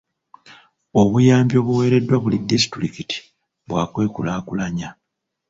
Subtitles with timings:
[1.01, 3.17] Obuyambi obuweereddwa buli disitulikiti
[3.67, 4.89] bwa kwekulaakulanya.